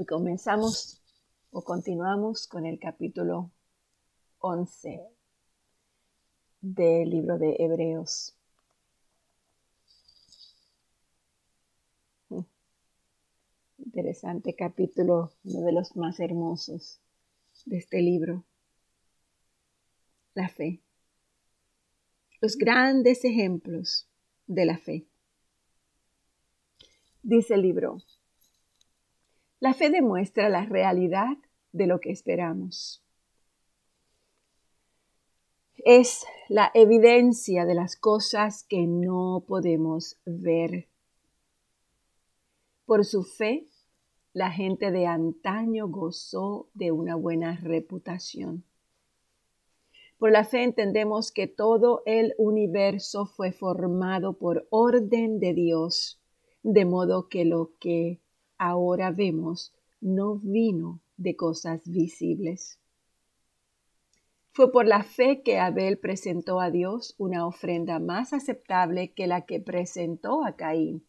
Y 0.00 0.06
comenzamos 0.06 1.02
o 1.50 1.64
continuamos 1.64 2.46
con 2.46 2.66
el 2.66 2.78
capítulo 2.78 3.50
11 4.38 5.04
del 6.60 7.10
libro 7.10 7.36
de 7.36 7.56
Hebreos. 7.58 8.36
Mm. 12.28 12.42
Interesante 13.78 14.54
capítulo, 14.54 15.32
uno 15.42 15.66
de 15.66 15.72
los 15.72 15.96
más 15.96 16.20
hermosos 16.20 17.00
de 17.64 17.78
este 17.78 18.00
libro. 18.00 18.44
La 20.32 20.48
fe. 20.48 20.80
Los 22.40 22.56
grandes 22.56 23.24
ejemplos 23.24 24.08
de 24.46 24.64
la 24.64 24.78
fe. 24.78 25.08
Dice 27.24 27.54
el 27.54 27.62
libro, 27.62 27.98
la 29.60 29.74
fe 29.74 29.90
demuestra 29.90 30.48
la 30.48 30.64
realidad 30.64 31.36
de 31.72 31.86
lo 31.86 32.00
que 32.00 32.10
esperamos. 32.10 33.02
Es 35.84 36.24
la 36.48 36.70
evidencia 36.74 37.64
de 37.64 37.74
las 37.74 37.96
cosas 37.96 38.64
que 38.64 38.86
no 38.86 39.44
podemos 39.46 40.18
ver. 40.24 40.88
Por 42.84 43.04
su 43.04 43.22
fe, 43.22 43.66
la 44.32 44.50
gente 44.50 44.90
de 44.90 45.06
antaño 45.06 45.88
gozó 45.88 46.68
de 46.74 46.90
una 46.90 47.14
buena 47.14 47.56
reputación. 47.56 48.64
Por 50.18 50.32
la 50.32 50.44
fe 50.44 50.64
entendemos 50.64 51.30
que 51.30 51.46
todo 51.46 52.02
el 52.06 52.34
universo 52.38 53.26
fue 53.26 53.52
formado 53.52 54.32
por 54.32 54.66
orden 54.70 55.38
de 55.38 55.54
Dios, 55.54 56.20
de 56.62 56.84
modo 56.84 57.28
que 57.28 57.44
lo 57.44 57.72
que 57.78 58.20
ahora 58.58 59.10
vemos 59.10 59.72
no 60.00 60.36
vino 60.36 61.00
de 61.16 61.36
cosas 61.36 61.88
visibles. 61.88 62.78
Fue 64.52 64.72
por 64.72 64.86
la 64.86 65.04
fe 65.04 65.42
que 65.42 65.58
Abel 65.58 65.98
presentó 65.98 66.60
a 66.60 66.70
Dios 66.70 67.14
una 67.18 67.46
ofrenda 67.46 67.98
más 68.00 68.32
aceptable 68.32 69.12
que 69.12 69.26
la 69.26 69.46
que 69.46 69.60
presentó 69.60 70.44
a 70.44 70.56
Caín. 70.56 71.06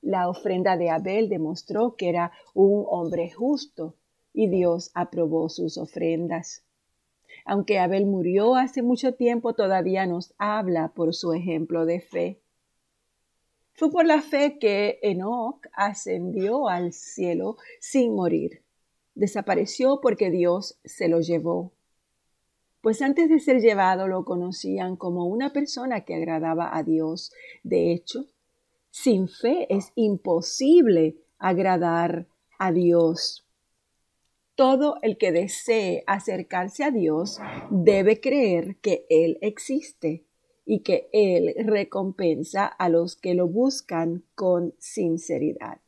La 0.00 0.28
ofrenda 0.28 0.76
de 0.76 0.90
Abel 0.90 1.28
demostró 1.28 1.96
que 1.96 2.08
era 2.08 2.32
un 2.54 2.84
hombre 2.88 3.30
justo 3.30 3.96
y 4.32 4.48
Dios 4.48 4.90
aprobó 4.94 5.48
sus 5.48 5.78
ofrendas. 5.78 6.64
Aunque 7.44 7.78
Abel 7.78 8.06
murió 8.06 8.54
hace 8.54 8.82
mucho 8.82 9.14
tiempo, 9.14 9.54
todavía 9.54 10.06
nos 10.06 10.34
habla 10.38 10.92
por 10.94 11.14
su 11.14 11.32
ejemplo 11.32 11.86
de 11.86 12.00
fe. 12.00 12.40
Fue 13.72 13.90
por 13.90 14.06
la 14.06 14.20
fe 14.20 14.58
que 14.58 14.98
Enoch 15.02 15.66
ascendió 15.72 16.68
al 16.68 16.92
cielo 16.92 17.56
sin 17.80 18.14
morir. 18.14 18.62
Desapareció 19.14 20.00
porque 20.00 20.30
Dios 20.30 20.78
se 20.84 21.08
lo 21.08 21.20
llevó. 21.20 21.72
Pues 22.80 23.02
antes 23.02 23.28
de 23.28 23.40
ser 23.40 23.60
llevado 23.60 24.08
lo 24.08 24.24
conocían 24.24 24.96
como 24.96 25.26
una 25.26 25.52
persona 25.52 26.02
que 26.02 26.14
agradaba 26.14 26.76
a 26.76 26.82
Dios. 26.82 27.32
De 27.62 27.92
hecho, 27.92 28.26
sin 28.90 29.28
fe 29.28 29.66
es 29.68 29.92
imposible 29.94 31.16
agradar 31.38 32.26
a 32.58 32.72
Dios. 32.72 33.46
Todo 34.54 34.96
el 35.02 35.16
que 35.16 35.32
desee 35.32 36.04
acercarse 36.06 36.84
a 36.84 36.90
Dios 36.90 37.38
debe 37.70 38.20
creer 38.20 38.76
que 38.76 39.06
Él 39.08 39.38
existe 39.40 40.24
y 40.72 40.84
que 40.84 41.08
Él 41.12 41.52
recompensa 41.66 42.64
a 42.64 42.88
los 42.88 43.16
que 43.16 43.34
lo 43.34 43.48
buscan 43.48 44.22
con 44.36 44.72
sinceridad. 44.78 45.80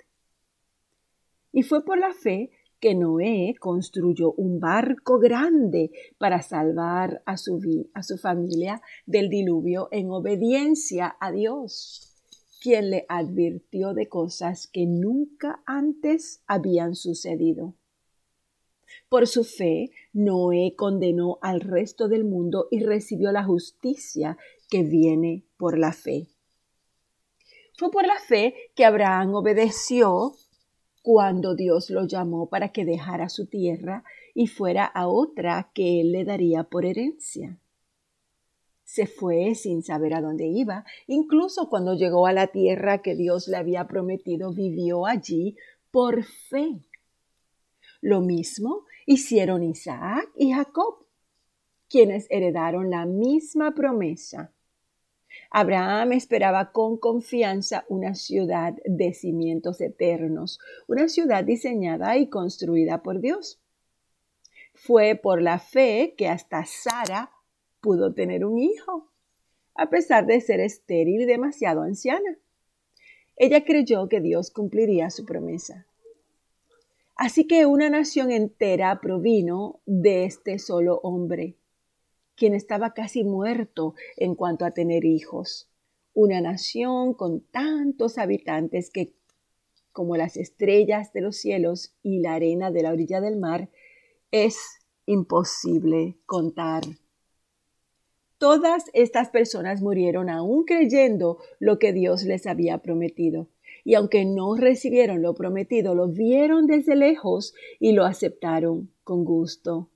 Y 1.52 1.62
fue 1.62 1.84
por 1.84 1.98
la 1.98 2.12
fe 2.12 2.50
que 2.80 2.96
Noé 2.96 3.54
construyó 3.60 4.32
un 4.32 4.58
barco 4.58 5.20
grande 5.20 5.92
para 6.18 6.42
salvar 6.42 7.22
a 7.26 7.36
su, 7.36 7.90
a 7.94 8.02
su 8.02 8.18
familia 8.18 8.82
del 9.06 9.28
diluvio 9.28 9.86
en 9.92 10.10
obediencia 10.10 11.16
a 11.20 11.30
Dios, 11.30 12.16
quien 12.60 12.90
le 12.90 13.06
advirtió 13.08 13.94
de 13.94 14.08
cosas 14.08 14.66
que 14.66 14.86
nunca 14.86 15.62
antes 15.64 16.42
habían 16.48 16.96
sucedido. 16.96 17.76
Por 19.08 19.26
su 19.26 19.44
fe, 19.44 19.90
Noé 20.12 20.74
condenó 20.76 21.38
al 21.40 21.60
resto 21.60 22.08
del 22.08 22.24
mundo 22.24 22.68
y 22.70 22.82
recibió 22.82 23.30
la 23.30 23.44
justicia 23.44 24.38
que 24.72 24.84
viene 24.84 25.44
por 25.58 25.78
la 25.78 25.92
fe. 25.92 26.28
Fue 27.76 27.90
por 27.90 28.06
la 28.06 28.18
fe 28.18 28.54
que 28.74 28.86
Abraham 28.86 29.34
obedeció 29.34 30.32
cuando 31.02 31.54
Dios 31.54 31.90
lo 31.90 32.06
llamó 32.06 32.48
para 32.48 32.72
que 32.72 32.86
dejara 32.86 33.28
su 33.28 33.44
tierra 33.44 34.02
y 34.32 34.46
fuera 34.46 34.86
a 34.86 35.08
otra 35.08 35.70
que 35.74 36.00
él 36.00 36.12
le 36.12 36.24
daría 36.24 36.64
por 36.64 36.86
herencia. 36.86 37.58
Se 38.82 39.06
fue 39.06 39.54
sin 39.56 39.82
saber 39.82 40.14
a 40.14 40.22
dónde 40.22 40.46
iba, 40.46 40.86
incluso 41.06 41.68
cuando 41.68 41.92
llegó 41.92 42.26
a 42.26 42.32
la 42.32 42.46
tierra 42.46 43.02
que 43.02 43.14
Dios 43.14 43.48
le 43.48 43.58
había 43.58 43.86
prometido, 43.86 44.54
vivió 44.54 45.04
allí 45.04 45.54
por 45.90 46.24
fe. 46.24 46.80
Lo 48.00 48.22
mismo 48.22 48.86
hicieron 49.04 49.64
Isaac 49.64 50.30
y 50.34 50.52
Jacob, 50.52 51.04
quienes 51.90 52.26
heredaron 52.30 52.88
la 52.88 53.04
misma 53.04 53.74
promesa. 53.74 54.50
Abraham 55.54 56.12
esperaba 56.12 56.72
con 56.72 56.96
confianza 56.96 57.84
una 57.90 58.14
ciudad 58.14 58.72
de 58.86 59.12
cimientos 59.12 59.82
eternos, 59.82 60.58
una 60.88 61.08
ciudad 61.08 61.44
diseñada 61.44 62.16
y 62.16 62.30
construida 62.30 63.02
por 63.02 63.20
Dios. 63.20 63.60
Fue 64.72 65.14
por 65.14 65.42
la 65.42 65.58
fe 65.58 66.14
que 66.16 66.26
hasta 66.26 66.64
Sara 66.64 67.32
pudo 67.82 68.14
tener 68.14 68.46
un 68.46 68.58
hijo, 68.58 69.10
a 69.74 69.90
pesar 69.90 70.24
de 70.24 70.40
ser 70.40 70.60
estéril 70.60 71.20
y 71.20 71.26
demasiado 71.26 71.82
anciana. 71.82 72.38
Ella 73.36 73.62
creyó 73.62 74.08
que 74.08 74.22
Dios 74.22 74.50
cumpliría 74.50 75.10
su 75.10 75.26
promesa. 75.26 75.86
Así 77.14 77.46
que 77.46 77.66
una 77.66 77.90
nación 77.90 78.30
entera 78.30 79.00
provino 79.02 79.80
de 79.84 80.24
este 80.24 80.58
solo 80.58 80.98
hombre 81.02 81.58
quien 82.36 82.54
estaba 82.54 82.94
casi 82.94 83.24
muerto 83.24 83.94
en 84.16 84.34
cuanto 84.34 84.64
a 84.64 84.72
tener 84.72 85.04
hijos. 85.04 85.68
Una 86.14 86.40
nación 86.40 87.14
con 87.14 87.40
tantos 87.40 88.18
habitantes 88.18 88.90
que, 88.90 89.14
como 89.92 90.16
las 90.16 90.36
estrellas 90.36 91.12
de 91.12 91.20
los 91.20 91.36
cielos 91.36 91.94
y 92.02 92.20
la 92.20 92.34
arena 92.34 92.70
de 92.70 92.82
la 92.82 92.92
orilla 92.92 93.20
del 93.20 93.36
mar, 93.36 93.70
es 94.30 94.58
imposible 95.06 96.16
contar. 96.26 96.82
Todas 98.38 98.86
estas 98.92 99.30
personas 99.30 99.82
murieron 99.82 100.28
aún 100.28 100.64
creyendo 100.64 101.38
lo 101.60 101.78
que 101.78 101.92
Dios 101.92 102.24
les 102.24 102.46
había 102.46 102.78
prometido. 102.78 103.48
Y 103.84 103.94
aunque 103.94 104.24
no 104.24 104.56
recibieron 104.56 105.22
lo 105.22 105.34
prometido, 105.34 105.94
lo 105.94 106.08
vieron 106.08 106.66
desde 106.66 106.96
lejos 106.96 107.54
y 107.78 107.92
lo 107.92 108.04
aceptaron 108.04 108.90
con 109.04 109.24
gusto 109.24 109.90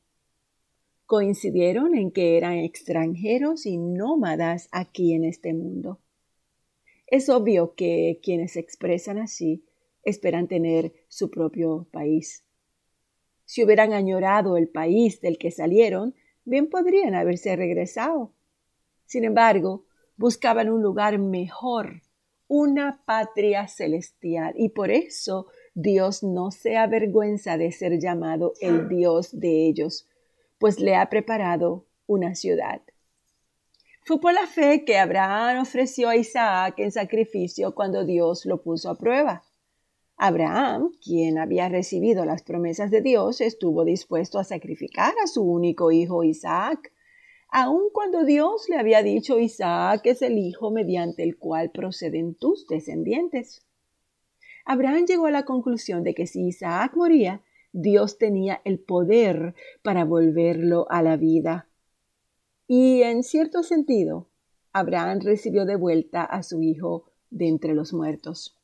coincidieron 1.06 1.96
en 1.96 2.10
que 2.10 2.36
eran 2.36 2.58
extranjeros 2.58 3.64
y 3.64 3.78
nómadas 3.78 4.68
aquí 4.72 5.14
en 5.14 5.24
este 5.24 5.54
mundo. 5.54 6.00
Es 7.06 7.28
obvio 7.28 7.74
que 7.74 8.20
quienes 8.22 8.52
se 8.52 8.60
expresan 8.60 9.18
así 9.18 9.64
esperan 10.02 10.48
tener 10.48 10.92
su 11.08 11.30
propio 11.30 11.86
país. 11.92 12.44
Si 13.44 13.62
hubieran 13.62 13.92
añorado 13.92 14.56
el 14.56 14.68
país 14.68 15.20
del 15.20 15.38
que 15.38 15.52
salieron, 15.52 16.14
bien 16.44 16.68
podrían 16.68 17.14
haberse 17.14 17.54
regresado. 17.54 18.32
Sin 19.04 19.24
embargo, 19.24 19.84
buscaban 20.16 20.68
un 20.68 20.82
lugar 20.82 21.18
mejor, 21.18 22.02
una 22.48 23.02
patria 23.04 23.68
celestial, 23.68 24.54
y 24.56 24.70
por 24.70 24.90
eso 24.90 25.46
Dios 25.74 26.24
no 26.24 26.50
se 26.50 26.76
avergüenza 26.76 27.56
de 27.56 27.70
ser 27.70 28.00
llamado 28.00 28.54
el 28.60 28.88
Dios 28.88 29.38
de 29.38 29.68
ellos, 29.68 30.08
pues 30.58 30.80
le 30.80 30.96
ha 30.96 31.08
preparado 31.08 31.84
una 32.06 32.34
ciudad. 32.34 32.80
Fue 34.04 34.20
por 34.20 34.32
la 34.32 34.46
fe 34.46 34.84
que 34.84 34.98
Abraham 34.98 35.62
ofreció 35.62 36.08
a 36.08 36.16
Isaac 36.16 36.78
en 36.78 36.92
sacrificio 36.92 37.74
cuando 37.74 38.04
Dios 38.04 38.46
lo 38.46 38.62
puso 38.62 38.88
a 38.88 38.96
prueba. 38.96 39.42
Abraham, 40.16 40.92
quien 41.04 41.38
había 41.38 41.68
recibido 41.68 42.24
las 42.24 42.42
promesas 42.42 42.90
de 42.90 43.02
Dios, 43.02 43.40
estuvo 43.40 43.84
dispuesto 43.84 44.38
a 44.38 44.44
sacrificar 44.44 45.12
a 45.22 45.26
su 45.26 45.42
único 45.42 45.90
hijo 45.90 46.24
Isaac, 46.24 46.92
aun 47.50 47.90
cuando 47.92 48.24
Dios 48.24 48.68
le 48.68 48.76
había 48.76 49.02
dicho 49.02 49.38
Isaac 49.38 50.02
es 50.04 50.22
el 50.22 50.38
hijo 50.38 50.70
mediante 50.70 51.22
el 51.22 51.36
cual 51.36 51.70
proceden 51.70 52.34
tus 52.34 52.66
descendientes. 52.66 53.66
Abraham 54.64 55.06
llegó 55.06 55.26
a 55.26 55.30
la 55.30 55.44
conclusión 55.44 56.02
de 56.02 56.14
que 56.14 56.26
si 56.26 56.46
Isaac 56.46 56.96
moría, 56.96 57.42
Dios 57.78 58.16
tenía 58.16 58.62
el 58.64 58.78
poder 58.78 59.54
para 59.82 60.06
volverlo 60.06 60.86
a 60.88 61.02
la 61.02 61.18
vida. 61.18 61.68
Y 62.66 63.02
en 63.02 63.22
cierto 63.22 63.62
sentido, 63.62 64.30
Abraham 64.72 65.20
recibió 65.22 65.66
de 65.66 65.76
vuelta 65.76 66.24
a 66.24 66.42
su 66.42 66.62
hijo 66.62 67.04
de 67.28 67.48
entre 67.48 67.74
los 67.74 67.92
muertos. 67.92 68.56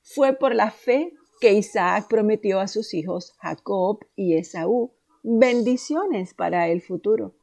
Fue 0.00 0.32
por 0.32 0.54
la 0.54 0.70
fe 0.70 1.12
que 1.38 1.52
Isaac 1.52 2.06
prometió 2.08 2.60
a 2.60 2.68
sus 2.68 2.94
hijos 2.94 3.34
Jacob 3.38 3.98
y 4.16 4.36
Esaú 4.38 4.92
bendiciones 5.22 6.32
para 6.32 6.68
el 6.68 6.80
futuro. 6.80 7.34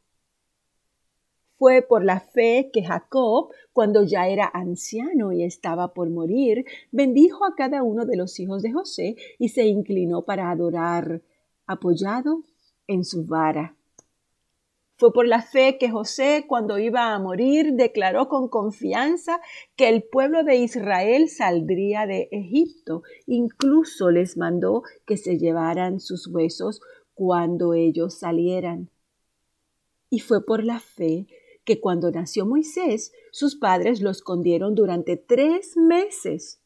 Fue 1.60 1.82
por 1.82 2.06
la 2.06 2.22
fe 2.22 2.70
que 2.72 2.86
Jacob, 2.86 3.50
cuando 3.74 4.04
ya 4.04 4.30
era 4.30 4.50
anciano 4.54 5.34
y 5.34 5.44
estaba 5.44 5.94
por 5.94 6.10
morir, 6.10 6.64
bendijo 6.94 7.44
a 7.44 7.54
cada 7.54 7.84
uno 7.84 8.06
de 8.06 8.16
los 8.16 8.40
hijos 8.40 8.62
de 8.62 8.72
José 8.72 9.18
y 9.38 9.50
se 9.50 9.66
inclinó 9.66 10.24
para 10.24 10.52
adorar, 10.52 11.22
apoyado 11.68 12.44
en 12.88 13.04
su 13.04 13.26
vara. 13.26 13.76
Fue 14.96 15.12
por 15.12 15.28
la 15.28 15.42
fe 15.42 15.78
que 15.78 15.92
José, 15.92 16.46
cuando 16.48 16.80
iba 16.80 17.14
a 17.14 17.20
morir, 17.20 17.74
declaró 17.74 18.30
con 18.30 18.48
confianza 18.48 19.42
que 19.76 19.90
el 19.90 20.04
pueblo 20.04 20.46
de 20.46 20.56
Israel 20.56 21.28
saldría 21.28 22.06
de 22.06 22.30
Egipto. 22.32 23.04
Incluso 23.28 24.12
les 24.12 24.38
mandó 24.38 24.84
que 25.06 25.18
se 25.18 25.38
llevaran 25.38 26.00
sus 26.00 26.26
huesos 26.28 26.80
cuando 27.14 27.74
ellos 27.74 28.18
salieran. 28.18 28.90
Y 30.10 30.20
fue 30.20 30.46
por 30.46 30.64
la 30.64 30.80
fe 30.80 31.28
que 31.70 31.80
cuando 31.80 32.10
nació 32.10 32.48
Moisés, 32.48 33.14
sus 33.30 33.56
padres 33.56 34.02
lo 34.02 34.10
escondieron 34.10 34.74
durante 34.74 35.18
tres 35.18 35.78
meses. 35.78 36.64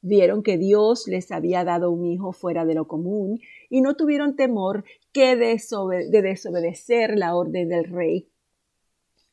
Vieron 0.00 0.44
que 0.44 0.58
Dios 0.58 1.08
les 1.08 1.32
había 1.32 1.64
dado 1.64 1.90
un 1.90 2.06
hijo 2.06 2.32
fuera 2.32 2.64
de 2.64 2.74
lo 2.74 2.86
común 2.86 3.40
y 3.68 3.80
no 3.80 3.96
tuvieron 3.96 4.36
temor 4.36 4.84
que 5.12 5.34
de 5.34 6.22
desobedecer 6.22 7.18
la 7.18 7.34
orden 7.34 7.68
del 7.68 7.82
rey. 7.82 8.28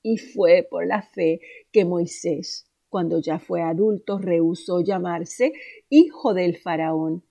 Y 0.01 0.17
fue 0.17 0.67
por 0.67 0.87
la 0.87 1.03
fe 1.03 1.39
que 1.71 1.85
Moisés, 1.85 2.65
cuando 2.89 3.19
ya 3.19 3.37
fue 3.37 3.61
adulto, 3.61 4.17
rehusó 4.17 4.81
llamarse 4.81 5.53
hijo 5.87 6.33
del 6.33 6.57
faraón. 6.57 7.23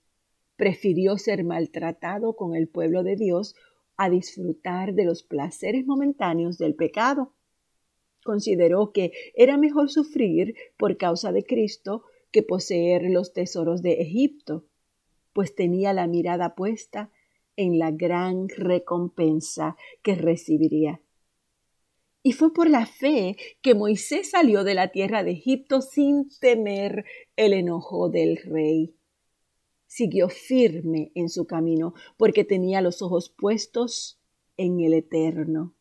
Prefirió 0.54 1.18
ser 1.18 1.42
maltratado 1.42 2.36
con 2.36 2.54
el 2.54 2.68
pueblo 2.68 3.02
de 3.02 3.16
Dios 3.16 3.56
a 3.96 4.08
disfrutar 4.08 4.94
de 4.94 5.06
los 5.06 5.24
placeres 5.24 5.84
momentáneos 5.86 6.56
del 6.56 6.76
pecado. 6.76 7.32
Consideró 8.30 8.92
que 8.92 9.10
era 9.34 9.56
mejor 9.56 9.90
sufrir 9.90 10.54
por 10.76 10.96
causa 10.96 11.32
de 11.32 11.42
Cristo 11.42 12.04
que 12.30 12.44
poseer 12.44 13.10
los 13.10 13.32
tesoros 13.32 13.82
de 13.82 14.02
Egipto, 14.02 14.66
pues 15.32 15.56
tenía 15.56 15.92
la 15.92 16.06
mirada 16.06 16.54
puesta 16.54 17.10
en 17.56 17.80
la 17.80 17.90
gran 17.90 18.48
recompensa 18.48 19.76
que 20.02 20.14
recibiría. 20.14 21.00
Y 22.22 22.34
fue 22.34 22.52
por 22.52 22.70
la 22.70 22.86
fe 22.86 23.36
que 23.62 23.74
Moisés 23.74 24.30
salió 24.30 24.62
de 24.62 24.74
la 24.74 24.92
tierra 24.92 25.24
de 25.24 25.32
Egipto 25.32 25.80
sin 25.80 26.28
temer 26.38 27.06
el 27.34 27.52
enojo 27.52 28.10
del 28.10 28.36
rey. 28.36 28.94
Siguió 29.88 30.28
firme 30.28 31.10
en 31.16 31.28
su 31.30 31.48
camino 31.48 31.94
porque 32.16 32.44
tenía 32.44 32.80
los 32.80 33.02
ojos 33.02 33.28
puestos 33.28 34.20
en 34.56 34.78
el 34.78 34.94
Eterno. 34.94 35.74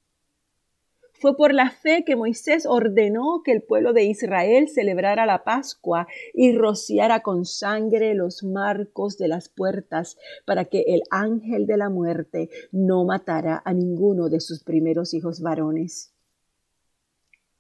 Fue 1.20 1.36
por 1.36 1.54
la 1.54 1.70
fe 1.70 2.06
que 2.06 2.16
Moisés 2.16 2.66
ordenó 2.66 3.42
que 3.44 3.52
el 3.52 3.62
pueblo 3.62 3.92
de 3.92 4.06
Israel 4.06 4.70
celebrara 4.70 5.26
la 5.26 5.44
Pascua 5.44 6.08
y 6.34 6.54
rociara 6.54 7.20
con 7.24 7.44
sangre 7.44 8.14
los 8.14 8.42
marcos 8.42 9.18
de 9.18 9.28
las 9.28 9.50
puertas 9.50 10.18
para 10.46 10.64
que 10.64 10.86
el 10.88 11.04
ángel 11.12 11.68
de 11.68 11.76
la 11.76 11.90
muerte 11.90 12.50
no 12.72 13.04
matara 13.04 13.62
a 13.66 13.74
ninguno 13.74 14.30
de 14.30 14.40
sus 14.40 14.64
primeros 14.64 15.14
hijos 15.14 15.42
varones. 15.42 16.14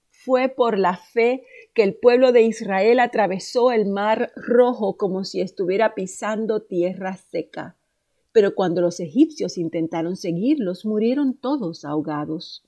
Fue 0.09 0.47
por 0.47 0.79
la 0.79 0.95
fe 0.95 1.43
que 1.73 1.83
el 1.83 1.95
pueblo 1.95 2.31
de 2.31 2.43
Israel 2.43 3.01
atravesó 3.01 3.73
el 3.73 3.87
mar 3.87 4.31
rojo 4.37 4.95
como 4.95 5.25
si 5.25 5.41
estuviera 5.41 5.95
pisando 5.95 6.61
tierra 6.61 7.17
seca. 7.17 7.75
Pero 8.31 8.55
cuando 8.55 8.79
los 8.79 9.01
egipcios 9.01 9.57
intentaron 9.57 10.15
seguirlos, 10.15 10.85
murieron 10.85 11.35
todos 11.35 11.83
ahogados. 11.83 12.63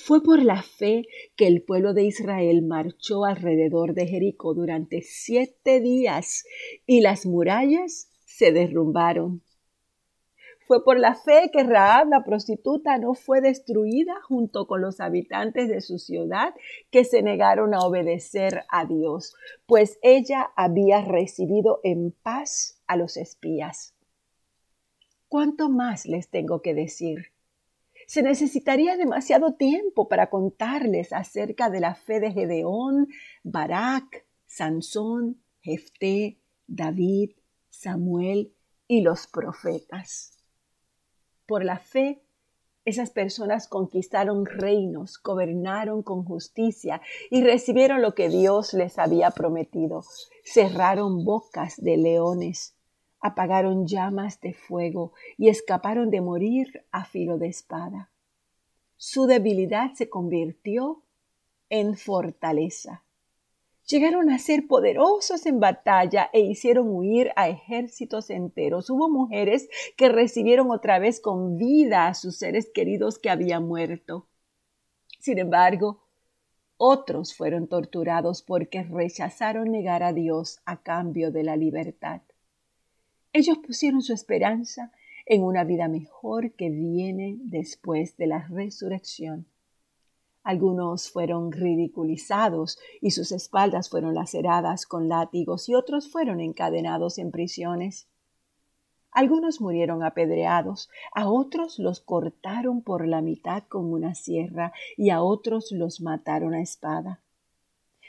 Fue 0.00 0.22
por 0.22 0.42
la 0.42 0.62
fe 0.62 1.06
que 1.36 1.48
el 1.48 1.62
pueblo 1.62 1.92
de 1.92 2.04
Israel 2.04 2.62
marchó 2.62 3.24
alrededor 3.24 3.94
de 3.94 4.06
Jericó 4.06 4.54
durante 4.54 5.02
siete 5.02 5.80
días 5.80 6.44
y 6.86 7.00
las 7.00 7.26
murallas 7.26 8.08
se 8.24 8.52
derrumbaron. 8.52 9.42
Fue 10.60 10.84
por 10.84 10.98
la 10.98 11.14
fe 11.14 11.50
que 11.52 11.64
Raab, 11.64 12.08
la 12.08 12.24
prostituta, 12.24 12.96
no 12.96 13.14
fue 13.14 13.40
destruida 13.40 14.14
junto 14.22 14.66
con 14.66 14.80
los 14.80 15.00
habitantes 15.00 15.68
de 15.68 15.80
su 15.80 15.98
ciudad 15.98 16.54
que 16.90 17.04
se 17.04 17.20
negaron 17.20 17.74
a 17.74 17.80
obedecer 17.80 18.62
a 18.70 18.86
Dios, 18.86 19.34
pues 19.66 19.98
ella 20.02 20.52
había 20.56 21.02
recibido 21.02 21.80
en 21.82 22.12
paz 22.12 22.80
a 22.86 22.96
los 22.96 23.16
espías. 23.16 23.94
¿Cuánto 25.28 25.68
más 25.68 26.06
les 26.06 26.28
tengo 26.30 26.62
que 26.62 26.72
decir? 26.72 27.32
Se 28.08 28.22
necesitaría 28.22 28.96
demasiado 28.96 29.52
tiempo 29.52 30.08
para 30.08 30.30
contarles 30.30 31.12
acerca 31.12 31.68
de 31.68 31.80
la 31.80 31.94
fe 31.94 32.20
de 32.20 32.32
Gedeón, 32.32 33.08
Barak, 33.42 34.24
Sansón, 34.46 35.42
Jefté, 35.60 36.38
David, 36.66 37.32
Samuel 37.68 38.54
y 38.86 39.02
los 39.02 39.26
profetas. 39.26 40.38
Por 41.44 41.66
la 41.66 41.78
fe, 41.78 42.22
esas 42.86 43.10
personas 43.10 43.68
conquistaron 43.68 44.46
reinos, 44.46 45.20
gobernaron 45.22 46.02
con 46.02 46.24
justicia 46.24 47.02
y 47.30 47.42
recibieron 47.44 48.00
lo 48.00 48.14
que 48.14 48.30
Dios 48.30 48.72
les 48.72 48.98
había 48.98 49.32
prometido. 49.32 50.02
Cerraron 50.44 51.26
bocas 51.26 51.74
de 51.76 51.98
leones, 51.98 52.74
apagaron 53.20 53.86
llamas 53.86 54.40
de 54.40 54.54
fuego 54.54 55.12
y 55.36 55.48
escaparon 55.48 56.10
de 56.10 56.20
morir 56.20 56.84
a 56.90 57.04
filo 57.04 57.38
de 57.38 57.48
espada. 57.48 58.10
Su 58.96 59.26
debilidad 59.26 59.92
se 59.94 60.08
convirtió 60.08 61.02
en 61.70 61.96
fortaleza. 61.96 63.04
Llegaron 63.86 64.30
a 64.30 64.38
ser 64.38 64.66
poderosos 64.66 65.46
en 65.46 65.60
batalla 65.60 66.28
e 66.32 66.40
hicieron 66.40 66.88
huir 66.90 67.30
a 67.36 67.48
ejércitos 67.48 68.28
enteros. 68.28 68.90
Hubo 68.90 69.08
mujeres 69.08 69.68
que 69.96 70.10
recibieron 70.10 70.70
otra 70.70 70.98
vez 70.98 71.20
con 71.20 71.56
vida 71.56 72.06
a 72.06 72.14
sus 72.14 72.36
seres 72.36 72.70
queridos 72.74 73.18
que 73.18 73.30
habían 73.30 73.66
muerto. 73.66 74.26
Sin 75.20 75.38
embargo, 75.38 76.02
otros 76.76 77.34
fueron 77.34 77.66
torturados 77.66 78.42
porque 78.42 78.82
rechazaron 78.82 79.72
negar 79.72 80.02
a 80.02 80.12
Dios 80.12 80.60
a 80.66 80.82
cambio 80.82 81.30
de 81.32 81.42
la 81.42 81.56
libertad. 81.56 82.20
Ellos 83.32 83.58
pusieron 83.58 84.02
su 84.02 84.12
esperanza 84.12 84.92
en 85.26 85.42
una 85.42 85.64
vida 85.64 85.88
mejor 85.88 86.52
que 86.52 86.70
viene 86.70 87.36
después 87.40 88.16
de 88.16 88.26
la 88.26 88.46
resurrección. 88.48 89.46
Algunos 90.42 91.10
fueron 91.10 91.52
ridiculizados 91.52 92.78
y 93.02 93.10
sus 93.10 93.32
espaldas 93.32 93.90
fueron 93.90 94.14
laceradas 94.14 94.86
con 94.86 95.08
látigos 95.08 95.68
y 95.68 95.74
otros 95.74 96.10
fueron 96.10 96.40
encadenados 96.40 97.18
en 97.18 97.30
prisiones. 97.30 98.08
Algunos 99.10 99.60
murieron 99.60 100.02
apedreados, 100.02 100.88
a 101.14 101.28
otros 101.28 101.78
los 101.78 102.00
cortaron 102.00 102.82
por 102.82 103.06
la 103.06 103.20
mitad 103.20 103.64
con 103.64 103.92
una 103.92 104.14
sierra 104.14 104.72
y 104.96 105.10
a 105.10 105.22
otros 105.22 105.70
los 105.70 106.00
mataron 106.00 106.54
a 106.54 106.62
espada. 106.62 107.20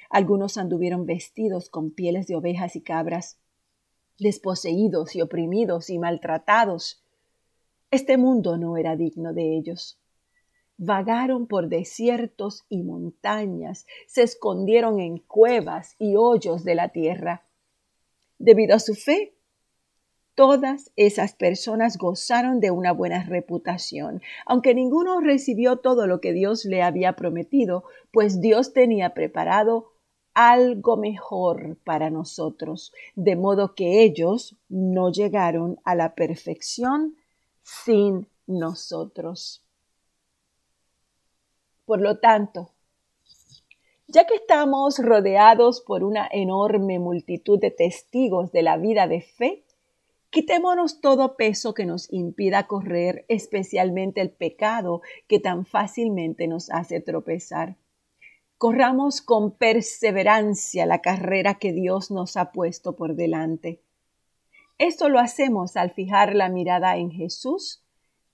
Algunos 0.09 0.57
anduvieron 0.57 1.05
vestidos 1.05 1.69
con 1.69 1.91
pieles 1.91 2.27
de 2.27 2.35
ovejas 2.35 2.75
y 2.77 2.81
cabras, 2.81 3.37
desposeídos 4.19 5.15
y 5.15 5.21
oprimidos 5.21 5.89
y 5.89 5.97
maltratados. 5.97 7.03
Este 7.91 8.17
mundo 8.17 8.57
no 8.57 8.77
era 8.77 8.95
digno 8.95 9.33
de 9.33 9.57
ellos. 9.57 9.97
Vagaron 10.77 11.47
por 11.47 11.67
desiertos 11.67 12.65
y 12.69 12.83
montañas, 12.83 13.85
se 14.07 14.23
escondieron 14.23 14.99
en 14.99 15.17
cuevas 15.17 15.95
y 15.99 16.15
hoyos 16.15 16.63
de 16.63 16.75
la 16.75 16.89
tierra. 16.89 17.43
Debido 18.37 18.75
a 18.75 18.79
su 18.79 18.93
fe, 18.93 19.33
todas 20.35 20.91
esas 20.95 21.33
personas 21.33 21.97
gozaron 21.97 22.61
de 22.61 22.71
una 22.71 22.93
buena 22.93 23.25
reputación, 23.25 24.21
aunque 24.45 24.73
ninguno 24.73 25.19
recibió 25.19 25.79
todo 25.79 26.07
lo 26.07 26.21
que 26.21 26.31
Dios 26.31 26.63
le 26.63 26.81
había 26.81 27.17
prometido, 27.17 27.83
pues 28.13 28.39
Dios 28.39 28.71
tenía 28.71 29.13
preparado 29.13 29.91
algo 30.33 30.97
mejor 30.97 31.77
para 31.83 32.09
nosotros, 32.09 32.93
de 33.15 33.35
modo 33.35 33.75
que 33.75 34.03
ellos 34.03 34.55
no 34.69 35.11
llegaron 35.11 35.79
a 35.83 35.95
la 35.95 36.15
perfección 36.15 37.15
sin 37.63 38.27
nosotros. 38.47 39.63
Por 41.85 42.01
lo 42.01 42.19
tanto, 42.19 42.71
ya 44.07 44.25
que 44.25 44.35
estamos 44.35 44.97
rodeados 44.99 45.81
por 45.81 46.03
una 46.03 46.27
enorme 46.31 46.99
multitud 46.99 47.59
de 47.59 47.71
testigos 47.71 48.51
de 48.51 48.63
la 48.63 48.77
vida 48.77 49.07
de 49.07 49.21
fe, 49.21 49.63
quitémonos 50.29 51.01
todo 51.01 51.35
peso 51.35 51.73
que 51.73 51.85
nos 51.85 52.11
impida 52.11 52.67
correr, 52.67 53.25
especialmente 53.27 54.21
el 54.21 54.31
pecado 54.31 55.01
que 55.27 55.39
tan 55.39 55.65
fácilmente 55.65 56.47
nos 56.47 56.71
hace 56.71 57.01
tropezar 57.01 57.75
corramos 58.59 59.21
con 59.21 59.51
perseverancia 59.51 60.85
la 60.85 60.99
carrera 61.01 61.55
que 61.55 61.71
Dios 61.71 62.11
nos 62.11 62.35
ha 62.35 62.51
puesto 62.51 62.97
por 62.97 63.15
delante. 63.15 63.81
Esto 64.77 65.07
lo 65.07 65.19
hacemos 65.19 65.77
al 65.77 65.91
fijar 65.91 66.35
la 66.35 66.49
mirada 66.49 66.97
en 66.97 67.09
Jesús, 67.09 67.81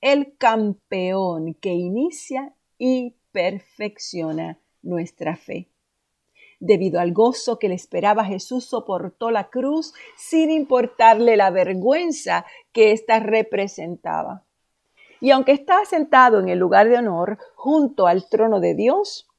el 0.01 0.35
campeón 0.37 1.53
que 1.53 1.73
inicia 1.73 2.55
y 2.79 3.15
perfecciona 3.31 4.57
nuestra 4.81 5.35
fe. 5.35 5.69
Debido 6.59 6.99
al 6.99 7.13
gozo 7.13 7.59
que 7.59 7.69
le 7.69 7.75
esperaba, 7.75 8.25
Jesús 8.25 8.65
soportó 8.65 9.29
la 9.29 9.51
cruz 9.51 9.93
sin 10.17 10.49
importarle 10.49 11.37
la 11.37 11.51
vergüenza 11.51 12.47
que 12.71 12.93
ésta 12.93 13.19
representaba. 13.19 14.43
Y 15.21 15.29
aunque 15.29 15.51
está 15.51 15.85
sentado 15.85 16.39
en 16.39 16.49
el 16.49 16.57
lugar 16.57 16.89
de 16.89 16.97
honor 16.97 17.37
junto 17.53 18.07
al 18.07 18.27
trono 18.27 18.59
de 18.59 18.73
Dios, 18.73 19.29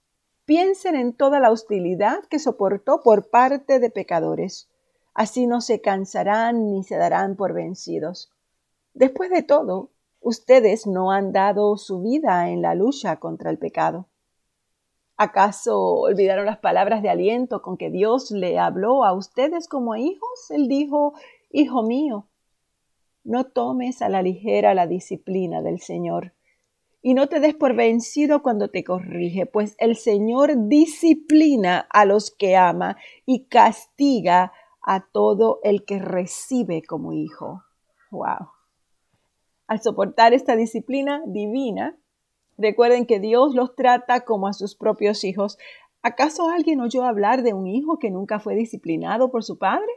piensen 0.47 0.95
en 0.95 1.13
toda 1.13 1.41
la 1.41 1.51
hostilidad 1.51 2.25
que 2.31 2.39
soportó 2.39 3.03
por 3.03 3.29
parte 3.29 3.81
de 3.81 3.91
pecadores. 3.91 4.71
Así 5.13 5.47
no 5.47 5.61
se 5.61 5.81
cansarán 5.81 6.71
ni 6.71 6.85
se 6.85 6.97
darán 6.97 7.37
por 7.37 7.53
vencidos. 7.53 8.33
Después 8.95 9.29
de 9.31 9.43
todo, 9.43 9.91
ustedes 10.21 10.87
no 10.87 11.11
han 11.11 11.33
dado 11.33 11.77
su 11.77 12.01
vida 12.01 12.49
en 12.49 12.63
la 12.63 12.75
lucha 12.75 13.17
contra 13.17 13.51
el 13.51 13.59
pecado. 13.59 14.07
¿Acaso 15.17 15.79
olvidaron 15.95 16.47
las 16.47 16.59
palabras 16.59 17.03
de 17.03 17.09
aliento 17.09 17.61
con 17.61 17.77
que 17.77 17.91
Dios 17.91 18.31
le 18.31 18.59
habló 18.59 19.05
a 19.05 19.15
ustedes 19.15 19.67
como 19.67 19.95
a 19.95 19.99
hijos? 19.99 20.51
Él 20.51 20.69
dijo, 20.69 21.15
Hijo 21.51 21.83
mío, 21.83 22.29
no 23.25 23.45
tomes 23.45 24.03
a 24.03 24.09
la 24.09 24.23
ligera 24.23 24.75
la 24.75 24.87
disciplina 24.87 25.63
del 25.63 25.81
Señor 25.81 26.36
y 27.07 27.15
no 27.15 27.29
te 27.29 27.39
des 27.39 27.55
por 27.55 27.77
vencido 27.77 28.43
cuando 28.43 28.69
te 28.69 28.83
corrige, 28.83 29.47
pues 29.47 29.77
el 29.79 29.95
Señor 29.95 30.67
disciplina 30.67 31.87
a 31.89 32.05
los 32.05 32.33
que 32.33 32.57
ama 32.57 32.97
y 33.25 33.45
castiga 33.45 34.53
a 34.83 35.07
todo 35.13 35.61
el 35.63 35.85
que 35.85 36.01
recibe 36.01 36.83
como 36.83 37.13
hijo. 37.13 37.63
Wow. 38.11 38.51
Al 39.69 39.81
soportar 39.81 40.35
esta 40.35 40.57
disciplina 40.57 41.23
divina, 41.27 41.97
Recuerden 42.59 43.07
que 43.07 43.21
Dios 43.21 43.55
los 43.55 43.77
trata 43.77 44.25
como 44.25 44.49
a 44.49 44.53
sus 44.53 44.75
propios 44.75 45.23
hijos. 45.23 45.59
¿Acaso 46.03 46.49
alguien 46.49 46.81
oyó 46.81 47.05
hablar 47.05 47.45
de 47.45 47.53
un 47.53 47.69
hijo 47.69 48.01
que 48.01 48.11
nunca 48.11 48.41
fue 48.41 48.57
disciplinado 48.57 49.31
por 49.31 49.45
su 49.45 49.59
padre? 49.59 49.93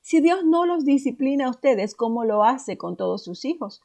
Si 0.00 0.20
Dios 0.20 0.44
no 0.44 0.66
los 0.66 0.84
disciplina 0.84 1.46
a 1.46 1.50
ustedes, 1.50 1.94
¿cómo 1.94 2.24
lo 2.24 2.42
hace 2.42 2.76
con 2.76 2.96
todos 2.96 3.22
sus 3.22 3.44
hijos? 3.44 3.82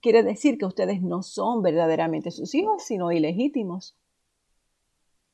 Quiere 0.00 0.22
decir 0.22 0.58
que 0.58 0.66
ustedes 0.66 1.02
no 1.02 1.22
son 1.22 1.62
verdaderamente 1.62 2.30
sus 2.30 2.54
hijos, 2.54 2.84
sino 2.84 3.10
ilegítimos, 3.10 3.96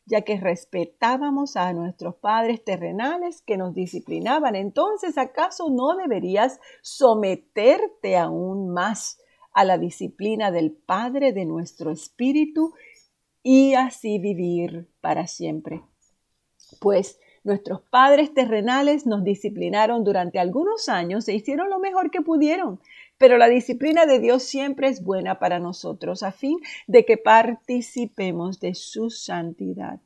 ya 0.06 0.22
que 0.22 0.38
respetábamos 0.38 1.56
a 1.56 1.72
nuestros 1.72 2.14
padres 2.16 2.64
terrenales 2.64 3.42
que 3.42 3.56
nos 3.56 3.74
disciplinaban. 3.74 4.54
Entonces, 4.54 5.18
¿acaso 5.18 5.70
no 5.70 5.96
deberías 5.96 6.60
someterte 6.82 8.16
aún 8.16 8.72
más 8.72 9.18
a 9.54 9.64
la 9.64 9.78
disciplina 9.78 10.50
del 10.50 10.72
Padre 10.72 11.32
de 11.32 11.46
nuestro 11.46 11.92
espíritu 11.92 12.74
y 13.42 13.74
así 13.74 14.18
vivir 14.18 14.88
para 15.00 15.26
siempre. 15.28 15.82
Pues 16.80 17.20
nuestros 17.44 17.82
padres 17.82 18.34
terrenales 18.34 19.06
nos 19.06 19.22
disciplinaron 19.22 20.02
durante 20.02 20.38
algunos 20.38 20.88
años 20.88 21.28
e 21.28 21.34
hicieron 21.34 21.70
lo 21.70 21.78
mejor 21.78 22.10
que 22.10 22.22
pudieron, 22.22 22.80
pero 23.18 23.38
la 23.38 23.48
disciplina 23.48 24.06
de 24.06 24.18
Dios 24.18 24.42
siempre 24.42 24.88
es 24.88 25.02
buena 25.02 25.38
para 25.38 25.60
nosotros 25.60 26.22
a 26.22 26.32
fin 26.32 26.58
de 26.86 27.04
que 27.04 27.16
participemos 27.16 28.60
de 28.60 28.74
su 28.74 29.10
santidad. 29.10 30.00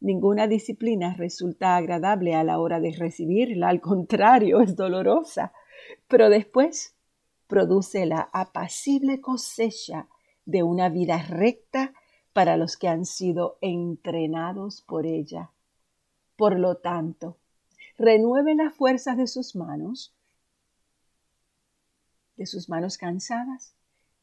Ninguna 0.00 0.46
disciplina 0.46 1.14
resulta 1.14 1.76
agradable 1.76 2.34
a 2.34 2.44
la 2.44 2.60
hora 2.60 2.78
de 2.80 2.92
recibirla, 2.92 3.68
al 3.68 3.80
contrario, 3.80 4.60
es 4.60 4.76
dolorosa. 4.76 5.52
Pero 6.06 6.28
después 6.30 6.94
produce 7.48 8.06
la 8.06 8.28
apacible 8.32 9.20
cosecha 9.20 10.06
de 10.44 10.62
una 10.62 10.88
vida 10.88 11.18
recta 11.28 11.92
para 12.32 12.56
los 12.56 12.76
que 12.76 12.88
han 12.88 13.04
sido 13.04 13.58
entrenados 13.60 14.82
por 14.82 15.06
ella. 15.06 15.50
Por 16.36 16.58
lo 16.58 16.76
tanto, 16.76 17.36
renueven 17.96 18.58
las 18.58 18.74
fuerzas 18.74 19.16
de 19.16 19.26
sus 19.26 19.56
manos, 19.56 20.14
de 22.38 22.46
sus 22.46 22.70
manos 22.70 22.96
cansadas, 22.96 23.74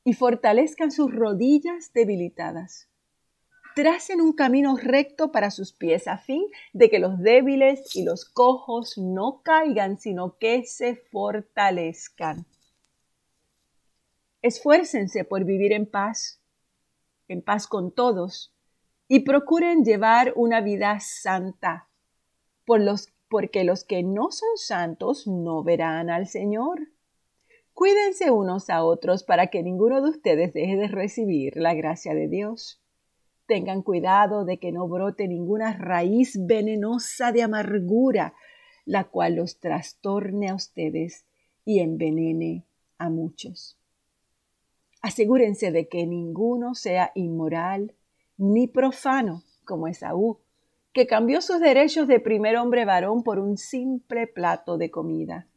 y 0.03 0.13
fortalezcan 0.13 0.91
sus 0.91 1.13
rodillas 1.13 1.91
debilitadas. 1.93 2.87
Tracen 3.75 4.21
un 4.21 4.33
camino 4.33 4.77
recto 4.77 5.31
para 5.31 5.51
sus 5.51 5.73
pies 5.73 6.07
a 6.07 6.17
fin 6.17 6.45
de 6.73 6.89
que 6.89 6.99
los 6.99 7.19
débiles 7.19 7.95
y 7.95 8.03
los 8.03 8.23
cojos 8.23 8.97
no 8.97 9.41
caigan, 9.43 9.99
sino 9.99 10.37
que 10.37 10.63
se 10.65 10.95
fortalezcan. 10.95 12.45
Esfuércense 14.41 15.25
por 15.25 15.43
vivir 15.43 15.73
en 15.73 15.85
paz, 15.85 16.39
en 17.27 17.41
paz 17.41 17.67
con 17.67 17.91
todos, 17.91 18.53
y 19.07 19.21
procuren 19.21 19.83
llevar 19.83 20.33
una 20.35 20.61
vida 20.61 20.99
santa, 20.99 21.89
por 22.63 22.79
los, 22.79 23.09
porque 23.27 23.63
los 23.63 23.83
que 23.83 24.03
no 24.03 24.31
son 24.31 24.55
santos 24.55 25.27
no 25.27 25.63
verán 25.63 26.09
al 26.09 26.27
Señor. 26.27 26.87
Cuídense 27.75 28.31
unos 28.31 28.69
a 28.69 28.85
otros 28.85 29.25
para 29.25 29.47
que 29.47 29.61
ninguno 29.61 30.01
de 30.01 30.09
ustedes 30.09 30.53
deje 30.53 30.77
de 30.77 30.87
recibir 30.87 31.57
la 31.57 31.73
gracia 31.73 32.15
de 32.15 32.29
Dios. 32.29 32.81
Tengan 33.47 33.81
cuidado 33.81 34.45
de 34.45 34.59
que 34.59 34.71
no 34.71 34.87
brote 34.87 35.27
ninguna 35.27 35.75
raíz 35.77 36.39
venenosa 36.39 37.33
de 37.33 37.43
amargura, 37.43 38.33
la 38.85 39.03
cual 39.03 39.35
los 39.35 39.59
trastorne 39.59 40.47
a 40.47 40.55
ustedes 40.55 41.25
y 41.65 41.79
envenene 41.79 42.63
a 42.97 43.09
muchos. 43.09 43.77
Asegúrense 45.01 45.71
de 45.71 45.89
que 45.89 46.07
ninguno 46.07 46.75
sea 46.75 47.11
inmoral 47.13 47.93
ni 48.37 48.67
profano 48.67 49.43
como 49.65 49.89
Esaú, 49.89 50.39
que 50.93 51.07
cambió 51.07 51.41
sus 51.41 51.59
derechos 51.59 52.07
de 52.07 52.21
primer 52.21 52.55
hombre 52.55 52.85
varón 52.85 53.21
por 53.21 53.37
un 53.37 53.57
simple 53.57 54.27
plato 54.27 54.77
de 54.77 54.91
comida. 54.91 55.49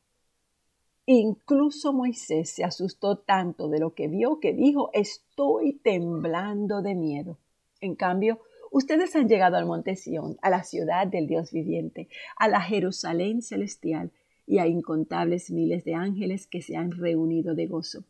Incluso 1.06 1.94
Moisés 1.94 2.52
se 2.52 2.64
asustó 2.64 3.18
tanto 3.18 3.68
de 3.68 3.80
lo 3.80 3.94
que 3.96 4.08
vio 4.08 4.40
que 4.40 4.54
dijo, 4.54 4.92
estoy 4.94 5.74
temblando 5.74 6.82
de 6.82 6.96
miedo. 6.96 7.40
En 7.82 7.96
cambio, 7.96 8.42
ustedes 8.72 9.16
han 9.16 9.28
llegado 9.28 9.58
al 9.58 9.66
monte 9.66 9.96
Sión, 9.96 10.38
a 10.42 10.50
la 10.50 10.64
ciudad 10.64 11.08
del 11.08 11.28
Dios 11.28 11.52
viviente, 11.52 12.10
a 12.38 12.48
la 12.48 12.62
Jerusalén 12.62 13.42
celestial 13.42 14.12
y 14.46 14.60
a 14.60 14.68
incontables 14.68 15.50
miles 15.50 15.84
de 15.86 15.96
ángeles 15.96 16.46
que 16.46 16.62
se 16.62 16.76
han 16.76 16.92
reunido 16.92 17.56
de 17.56 17.68
gozo. 17.68 18.04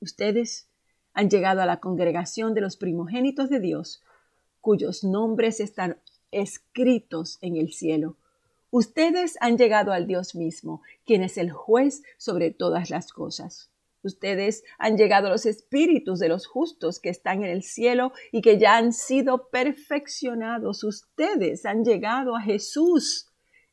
Ustedes 0.00 0.69
han 1.12 1.30
llegado 1.30 1.60
a 1.60 1.66
la 1.66 1.80
congregación 1.80 2.54
de 2.54 2.60
los 2.60 2.76
primogénitos 2.76 3.50
de 3.50 3.60
Dios, 3.60 4.02
cuyos 4.60 5.04
nombres 5.04 5.60
están 5.60 5.98
escritos 6.30 7.38
en 7.40 7.56
el 7.56 7.72
cielo. 7.72 8.16
Ustedes 8.70 9.36
han 9.40 9.58
llegado 9.58 9.92
al 9.92 10.06
Dios 10.06 10.34
mismo, 10.34 10.82
quien 11.04 11.22
es 11.24 11.38
el 11.38 11.50
juez 11.50 12.02
sobre 12.18 12.52
todas 12.52 12.90
las 12.90 13.12
cosas. 13.12 13.70
Ustedes 14.02 14.64
han 14.78 14.96
llegado 14.96 15.26
a 15.26 15.30
los 15.30 15.44
espíritus 15.44 16.20
de 16.20 16.28
los 16.28 16.46
justos 16.46 17.00
que 17.00 17.10
están 17.10 17.44
en 17.44 17.50
el 17.50 17.62
cielo 17.62 18.12
y 18.32 18.40
que 18.40 18.58
ya 18.58 18.76
han 18.76 18.92
sido 18.92 19.48
perfeccionados. 19.50 20.84
Ustedes 20.84 21.66
han 21.66 21.84
llegado 21.84 22.36
a 22.36 22.40
Jesús, 22.40 23.26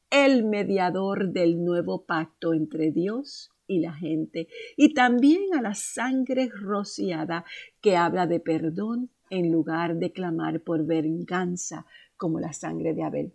el 0.09 0.43
mediador 0.45 1.31
del 1.31 1.63
nuevo 1.63 2.05
pacto 2.05 2.53
entre 2.53 2.91
Dios 2.91 3.51
y 3.67 3.79
la 3.79 3.93
gente, 3.93 4.47
y 4.75 4.93
también 4.93 5.53
a 5.53 5.61
la 5.61 5.75
sangre 5.75 6.49
rociada 6.49 7.45
que 7.81 7.97
habla 7.97 8.25
de 8.25 8.39
perdón 8.39 9.11
en 9.29 9.51
lugar 9.51 9.95
de 9.95 10.11
clamar 10.11 10.61
por 10.61 10.85
venganza 10.85 11.85
como 12.15 12.39
la 12.39 12.53
sangre 12.53 12.93
de 12.93 13.03
Abel. 13.03 13.33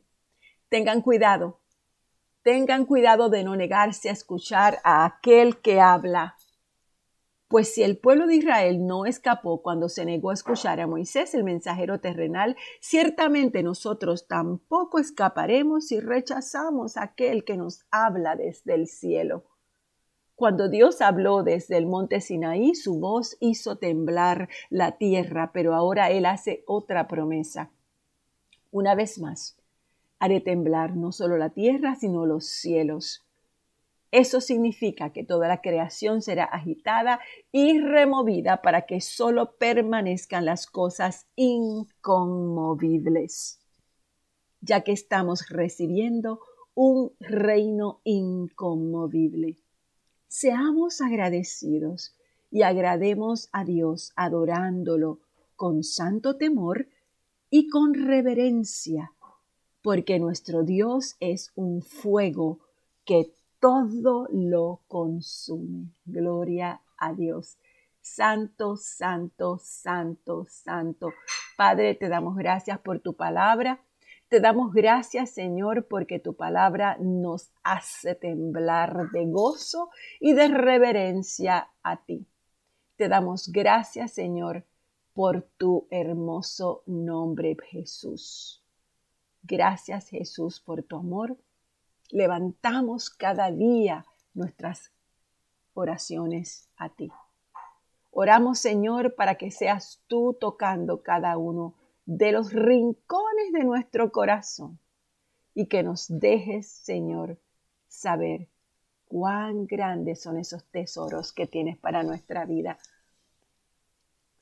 Tengan 0.68 1.02
cuidado, 1.02 1.60
tengan 2.42 2.86
cuidado 2.86 3.28
de 3.28 3.44
no 3.44 3.54
negarse 3.56 4.08
a 4.08 4.12
escuchar 4.12 4.78
a 4.84 5.04
aquel 5.04 5.60
que 5.60 5.80
habla. 5.80 6.36
Pues 7.48 7.74
si 7.74 7.82
el 7.82 7.98
pueblo 7.98 8.26
de 8.26 8.36
Israel 8.36 8.86
no 8.86 9.04
escapó 9.04 9.60
cuando 9.60 9.90
se 9.90 10.06
negó 10.06 10.30
a 10.30 10.34
escuchar 10.34 10.80
a 10.80 10.86
Moisés, 10.86 11.34
el 11.34 11.44
mensajero 11.44 12.00
terrenal, 12.00 12.56
ciertamente 12.80 13.62
nosotros 13.62 14.26
tampoco 14.26 14.98
escaparemos 14.98 15.88
si 15.88 16.00
rechazamos 16.00 16.96
a 16.96 17.02
aquel 17.02 17.44
que 17.44 17.58
nos 17.58 17.84
habla 17.90 18.36
desde 18.36 18.74
el 18.74 18.86
cielo. 18.86 19.51
Cuando 20.42 20.66
Dios 20.68 21.00
habló 21.02 21.44
desde 21.44 21.78
el 21.78 21.86
monte 21.86 22.20
Sinaí, 22.20 22.74
su 22.74 22.98
voz 22.98 23.36
hizo 23.38 23.76
temblar 23.76 24.48
la 24.70 24.98
tierra, 24.98 25.52
pero 25.54 25.72
ahora 25.72 26.10
Él 26.10 26.26
hace 26.26 26.64
otra 26.66 27.06
promesa. 27.06 27.70
Una 28.72 28.96
vez 28.96 29.20
más, 29.20 29.56
haré 30.18 30.40
temblar 30.40 30.96
no 30.96 31.12
solo 31.12 31.36
la 31.36 31.50
tierra, 31.50 31.94
sino 31.94 32.26
los 32.26 32.48
cielos. 32.48 33.24
Eso 34.10 34.40
significa 34.40 35.12
que 35.12 35.22
toda 35.22 35.46
la 35.46 35.60
creación 35.60 36.22
será 36.22 36.42
agitada 36.42 37.20
y 37.52 37.78
removida 37.78 38.62
para 38.62 38.84
que 38.84 39.00
solo 39.00 39.54
permanezcan 39.58 40.44
las 40.44 40.66
cosas 40.66 41.28
inconmovibles, 41.36 43.60
ya 44.60 44.80
que 44.80 44.90
estamos 44.90 45.48
recibiendo 45.50 46.40
un 46.74 47.12
reino 47.20 48.00
inconmovible. 48.02 49.62
Seamos 50.32 51.02
agradecidos 51.02 52.14
y 52.50 52.62
agrademos 52.62 53.50
a 53.52 53.66
Dios 53.66 54.14
adorándolo 54.16 55.18
con 55.56 55.84
santo 55.84 56.38
temor 56.38 56.88
y 57.50 57.68
con 57.68 57.92
reverencia, 57.92 59.12
porque 59.82 60.18
nuestro 60.18 60.62
Dios 60.62 61.16
es 61.20 61.52
un 61.54 61.82
fuego 61.82 62.60
que 63.04 63.34
todo 63.60 64.26
lo 64.32 64.80
consume. 64.88 65.92
Gloria 66.06 66.80
a 66.96 67.12
Dios. 67.12 67.58
Santo, 68.00 68.78
santo, 68.78 69.58
santo, 69.62 70.46
santo. 70.48 71.12
Padre, 71.58 71.94
te 71.94 72.08
damos 72.08 72.36
gracias 72.36 72.78
por 72.78 73.00
tu 73.00 73.12
palabra. 73.12 73.82
Te 74.32 74.40
damos 74.40 74.72
gracias, 74.72 75.32
Señor, 75.32 75.88
porque 75.88 76.18
tu 76.18 76.34
palabra 76.34 76.96
nos 76.98 77.50
hace 77.62 78.14
temblar 78.14 79.10
de 79.10 79.26
gozo 79.26 79.90
y 80.20 80.32
de 80.32 80.48
reverencia 80.48 81.68
a 81.82 82.02
ti. 82.02 82.26
Te 82.96 83.10
damos 83.10 83.52
gracias, 83.52 84.12
Señor, 84.12 84.64
por 85.12 85.42
tu 85.58 85.86
hermoso 85.90 86.82
nombre, 86.86 87.58
Jesús. 87.62 88.64
Gracias, 89.42 90.08
Jesús, 90.08 90.60
por 90.60 90.82
tu 90.82 90.96
amor 90.96 91.36
levantamos 92.08 93.10
cada 93.10 93.50
día 93.50 94.06
nuestras 94.32 94.92
oraciones 95.74 96.70
a 96.78 96.88
ti. 96.88 97.10
Oramos, 98.10 98.60
Señor, 98.60 99.14
para 99.14 99.34
que 99.34 99.50
seas 99.50 100.00
tú 100.06 100.34
tocando 100.40 101.02
cada 101.02 101.36
uno 101.36 101.74
de 102.04 102.32
los 102.32 102.52
rincones 102.52 103.52
de 103.52 103.64
nuestro 103.64 104.10
corazón 104.12 104.78
y 105.54 105.66
que 105.66 105.82
nos 105.82 106.06
dejes, 106.08 106.66
Señor, 106.68 107.38
saber 107.88 108.48
cuán 109.06 109.66
grandes 109.66 110.22
son 110.22 110.38
esos 110.38 110.64
tesoros 110.64 111.32
que 111.32 111.46
tienes 111.46 111.78
para 111.78 112.02
nuestra 112.02 112.44
vida. 112.44 112.78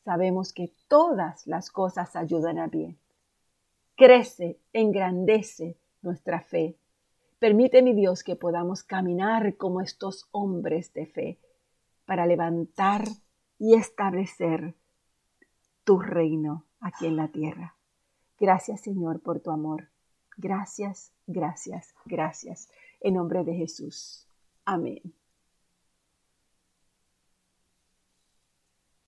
Sabemos 0.05 0.52
que 0.52 0.73
todas 0.88 1.47
las 1.47 1.71
cosas 1.71 2.17
ayudan 2.17 2.59
a 2.59 2.69
bien. 2.69 2.99
Crece, 3.97 4.59
engrandece 4.73 5.76
nuestra 6.00 6.41
fe 6.41 6.80
Permite, 7.41 7.80
mi 7.80 7.95
Dios, 7.95 8.23
que 8.23 8.37
podamos 8.37 8.82
caminar 8.82 9.56
como 9.56 9.80
estos 9.80 10.28
hombres 10.30 10.93
de 10.93 11.06
fe 11.06 11.39
para 12.04 12.26
levantar 12.26 13.02
y 13.58 13.76
establecer 13.76 14.75
tu 15.82 16.00
reino 16.00 16.67
aquí 16.80 17.06
en 17.06 17.16
la 17.16 17.28
tierra. 17.28 17.76
Gracias, 18.38 18.80
Señor, 18.80 19.21
por 19.21 19.40
tu 19.40 19.50
amor. 19.50 19.88
Gracias, 20.36 21.12
gracias, 21.26 21.95
gracias. 22.06 22.71
En 23.00 23.14
nombre 23.14 23.45
de 23.45 23.54
Jesús. 23.54 24.26
Amén. 24.64 25.20